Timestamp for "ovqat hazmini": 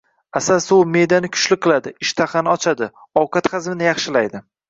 3.23-3.89